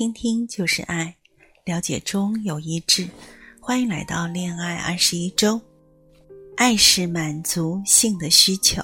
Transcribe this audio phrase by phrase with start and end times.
[0.00, 1.14] 倾听就是爱，
[1.66, 3.06] 了解中有一致。
[3.60, 5.60] 欢迎来到恋爱二十一周。
[6.56, 8.82] 爱是满足性的需求，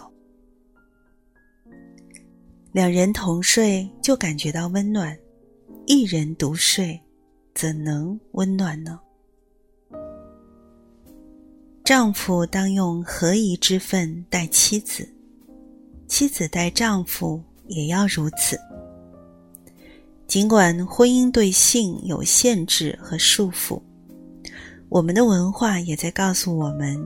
[2.70, 5.18] 两人同睡就感觉到温暖，
[5.86, 7.00] 一人独睡
[7.54, 9.00] 怎能温暖呢？
[11.82, 15.08] 丈夫当用合宜之分待妻子，
[16.06, 18.60] 妻子待丈夫也要如此。
[20.26, 23.80] 尽管婚姻对性有限制和束缚，
[24.88, 27.00] 我们的文化也在告诉我们，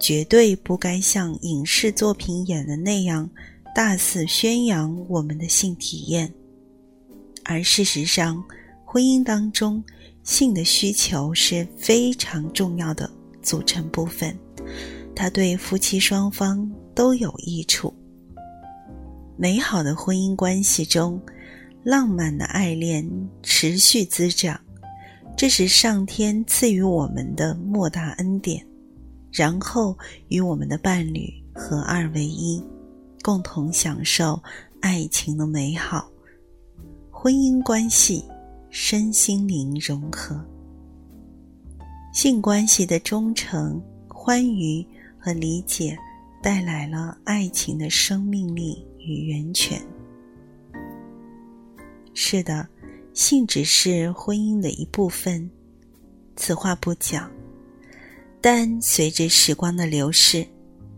[0.00, 3.28] 绝对不该像影视作品演的那样
[3.74, 6.32] 大肆宣扬我们的性体验。
[7.44, 8.42] 而事实上，
[8.84, 9.82] 婚姻当中
[10.24, 13.08] 性的需求是非常重要的。
[13.42, 14.36] 组成部分，
[15.14, 17.94] 它对夫妻双方都有益处。
[19.36, 21.20] 美好的婚姻关系中，
[21.86, 23.08] 浪漫的爱恋
[23.44, 24.60] 持续滋长，
[25.36, 28.66] 这是上天赐予我们的莫大恩典。
[29.30, 32.60] 然后与我们的伴侣合二为一，
[33.22, 34.42] 共同享受
[34.80, 36.10] 爱情的美好，
[37.08, 38.24] 婚姻关系
[38.68, 40.44] 身心灵融合。
[42.12, 44.84] 性关系的忠诚、欢愉
[45.20, 45.96] 和理解，
[46.42, 49.80] 带来了爱情的生命力与源泉。
[52.18, 52.66] 是的，
[53.12, 55.48] 性只是婚姻的一部分，
[56.34, 57.30] 此话不假。
[58.40, 60.44] 但随着时光的流逝，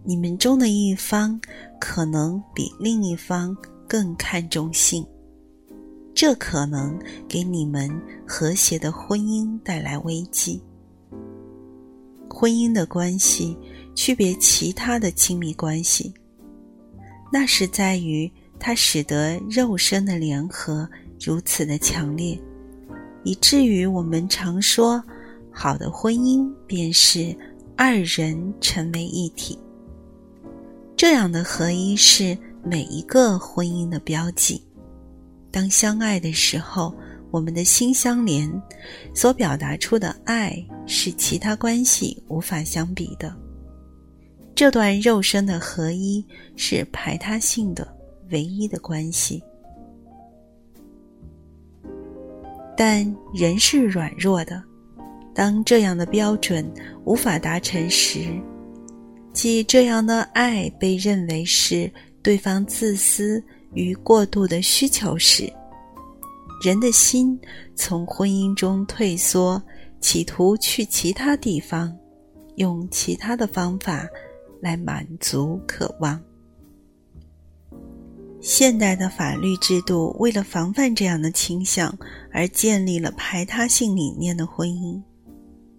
[0.04, 1.38] 你们中的一方
[1.80, 3.54] 可能比另一方
[3.88, 5.04] 更看重性，
[6.14, 6.96] 这可能
[7.28, 7.90] 给你们
[8.24, 10.62] 和谐的婚姻带来危机。
[12.30, 13.58] 婚姻的关系
[13.96, 16.14] 区别其他的亲密关系，
[17.32, 20.88] 那是在于它使得肉身的联合
[21.20, 22.38] 如此的强烈，
[23.24, 25.02] 以至于我们常说，
[25.50, 27.36] 好的婚姻便是
[27.76, 29.58] 二人成为一体。
[30.96, 34.62] 这样的合一是每一个婚姻的标记。
[35.50, 36.94] 当相爱的时候。
[37.30, 38.50] 我们的心相连，
[39.12, 43.36] 所表达出的爱是其他关系无法相比的。
[44.54, 46.24] 这段肉身的合一
[46.56, 47.86] 是排他性的
[48.30, 49.42] 唯一的关系。
[52.80, 54.62] 但人是软弱的，
[55.34, 56.64] 当这样的标准
[57.04, 58.20] 无法达成时，
[59.32, 63.42] 即这样的爱被认为是对方自私
[63.74, 65.52] 与过度的需求时。
[66.62, 67.36] 人的心
[67.74, 69.60] 从婚姻中退缩，
[70.00, 71.92] 企图去其他地方，
[72.58, 74.06] 用其他的方法
[74.60, 76.20] 来满足渴望。
[78.40, 81.96] 现代的法律制度为了防范这样的倾向，
[82.32, 85.00] 而建立了排他性理念的婚姻。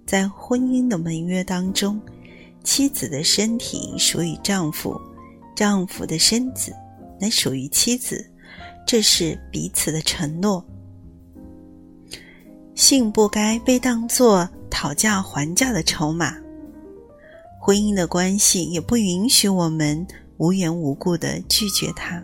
[0.05, 2.01] 在婚姻的盟约当中，
[2.63, 4.99] 妻子的身体属于丈夫，
[5.55, 6.73] 丈夫的身子
[7.19, 8.29] 乃属于妻子。
[8.85, 10.65] 这是彼此的承诺。
[12.73, 16.35] 性不该被当作讨价还价的筹码，
[17.61, 20.05] 婚姻的关系也不允许我们
[20.37, 22.23] 无缘无故的拒绝它。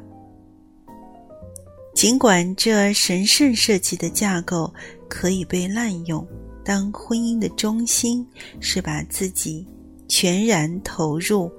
[1.95, 4.71] 尽管这神圣设计的架构
[5.07, 6.27] 可以被滥用，
[6.61, 8.27] 当婚姻的中心
[8.59, 9.65] 是把自己
[10.05, 11.49] 全然投入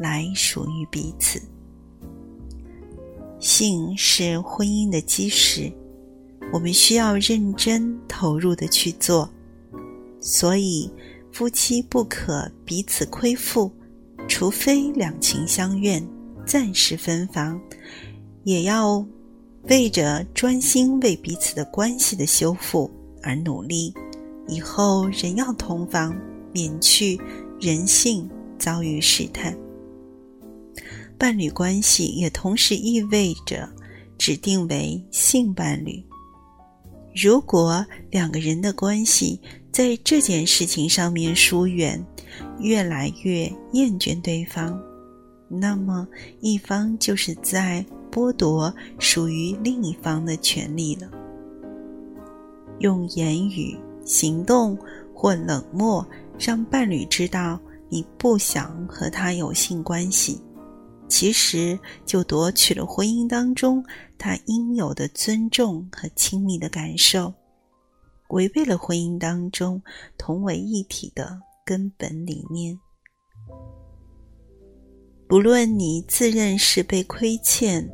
[0.00, 1.40] 来属于彼此。
[3.38, 5.72] 性是婚姻的基石，
[6.52, 9.30] 我们需要认真投入的去做。
[10.20, 10.90] 所以，
[11.30, 13.70] 夫妻不可彼此亏负，
[14.26, 16.02] 除非两情相悦，
[16.44, 17.60] 暂时分房，
[18.42, 19.06] 也要
[19.68, 22.90] 为着专心为彼此的关系的修复
[23.22, 23.92] 而努力。
[24.46, 26.14] 以后仍要同房，
[26.52, 27.18] 免去
[27.58, 29.56] 人性遭遇试探。
[31.16, 33.66] 伴侣关系也同时意味着
[34.18, 36.04] 指定为性伴侣。
[37.14, 39.40] 如果两个人的关系
[39.72, 42.04] 在这件事情上面疏远，
[42.58, 44.78] 越来越厌倦对方，
[45.48, 46.06] 那么
[46.40, 47.82] 一方就是在
[48.14, 51.10] 剥夺属于另一方的权利了。
[52.78, 54.78] 用言语、行动
[55.12, 56.06] 或冷漠
[56.38, 57.58] 让伴侣知道
[57.88, 60.40] 你不想和他有性关系。
[61.08, 63.84] 其实就夺取了婚姻当中
[64.16, 67.32] 他应有的尊重和亲密的感受，
[68.28, 69.82] 违背了婚姻当中
[70.16, 72.78] 同为一体的根本理念。
[75.28, 77.88] 不论你自认是被亏欠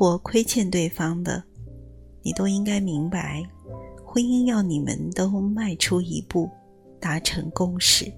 [0.00, 1.44] 或亏欠对方的，
[2.22, 3.42] 你都应该明白，
[4.02, 6.48] 婚姻要你们都迈出一步，
[6.98, 8.10] 达成共识。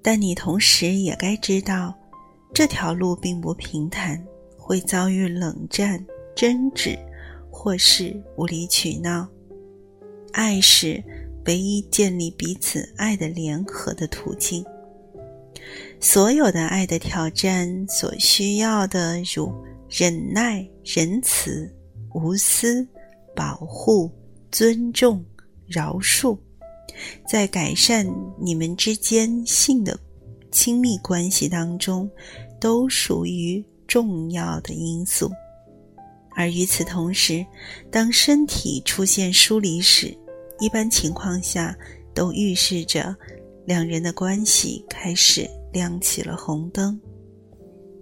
[0.00, 1.92] 但你同时也该知道，
[2.54, 4.24] 这条路并不平坦，
[4.56, 6.06] 会遭遇冷战、
[6.36, 6.96] 争执，
[7.50, 9.26] 或是无理取闹。
[10.30, 11.02] 爱是
[11.46, 14.64] 唯一建立彼此爱的联合的途径。
[15.98, 19.52] 所有的爱的挑战所需要的，如
[19.88, 21.72] 忍耐、仁慈、
[22.14, 22.86] 无私、
[23.34, 24.10] 保护、
[24.50, 25.24] 尊重、
[25.66, 26.38] 饶恕，
[27.26, 28.06] 在改善
[28.38, 29.98] 你们之间性的
[30.50, 32.10] 亲密关系当中，
[32.60, 35.30] 都属于重要的因素。
[36.34, 37.44] 而与此同时，
[37.90, 40.16] 当身体出现疏离时，
[40.60, 41.76] 一般情况下
[42.14, 43.16] 都预示着
[43.64, 45.48] 两人的关系开始。
[45.70, 46.98] 亮起了红灯，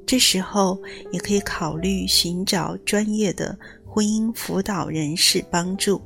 [0.07, 0.81] 这时候
[1.11, 6.01] 也可以考虑寻找专业的婚姻辅导人士帮助，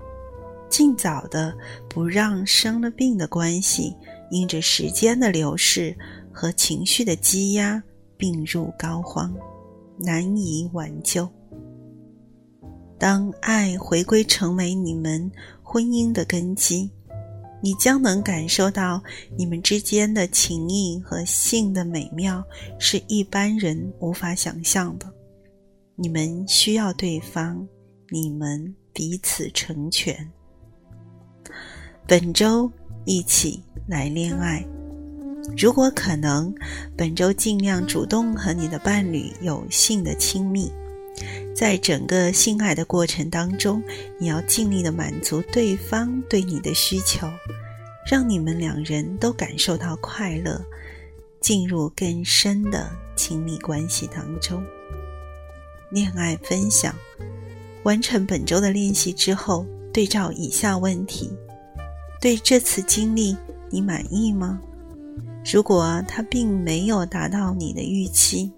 [0.70, 1.54] 尽早的
[1.88, 3.94] 不让生了病的关系
[4.30, 5.94] 因着时间的流逝
[6.32, 7.82] 和情绪的积压
[8.16, 9.30] 病入膏肓，
[9.98, 11.28] 难以挽救。
[12.98, 15.30] 当爱回归成为你们
[15.62, 16.90] 婚姻的根基。
[17.62, 19.02] 你将能感受到
[19.36, 22.42] 你们之间的情谊和性的美妙，
[22.78, 25.06] 是一般人无法想象的。
[25.94, 27.66] 你们需要对方，
[28.10, 30.30] 你们彼此成全。
[32.06, 32.70] 本周
[33.04, 34.66] 一起来恋爱，
[35.56, 36.54] 如果可能，
[36.96, 40.72] 本周尽量主动和你的伴侣有性的亲密。
[41.54, 43.82] 在整个性爱的过程当中，
[44.18, 47.28] 你要尽力的满足对方对你的需求，
[48.06, 50.64] 让你们两人都感受到快乐，
[51.40, 54.62] 进入更深的亲密关系当中。
[55.90, 56.94] 恋爱分享，
[57.82, 61.30] 完成本周的练习之后，对照以下问题：
[62.20, 63.36] 对这次经历
[63.68, 64.60] 你满意吗？
[65.52, 68.52] 如果它并没有达到你的预期，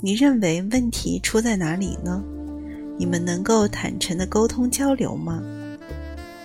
[0.00, 2.22] 你认为问题出在哪里呢？
[2.96, 5.42] 你们能够坦诚的沟通交流吗？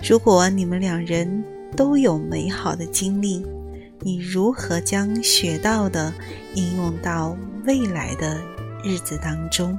[0.03, 1.43] 如果你们两人
[1.75, 3.45] 都有美好的经历，
[3.99, 6.11] 你如何将学到的
[6.55, 8.41] 应用到未来的
[8.83, 9.77] 日子当中？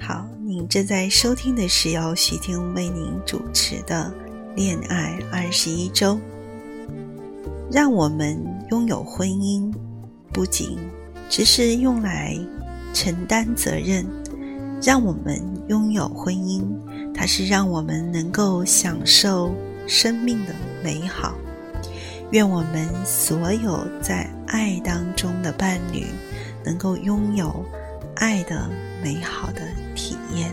[0.00, 4.12] 好，您正在收听的是由徐婷为您主持的
[4.56, 6.14] 《恋爱二十一周》，
[7.70, 8.36] 让我们
[8.72, 9.72] 拥有婚姻。
[10.32, 10.78] 不仅
[11.28, 12.38] 只是用来
[12.94, 14.06] 承担责任，
[14.82, 16.62] 让我们拥有婚姻，
[17.14, 19.52] 它是让我们能够享受
[19.86, 21.34] 生命的美好。
[22.30, 26.06] 愿我们所有在爱当中的伴侣，
[26.64, 27.64] 能够拥有
[28.16, 28.68] 爱的
[29.02, 29.62] 美好的
[29.94, 30.52] 体验。